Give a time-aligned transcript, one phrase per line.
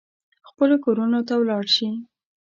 [0.49, 1.89] خپلو کورونو ته ولاړ شي.